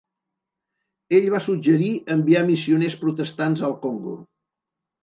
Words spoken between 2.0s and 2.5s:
enviar